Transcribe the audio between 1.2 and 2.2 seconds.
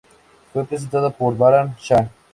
Bharat Shah.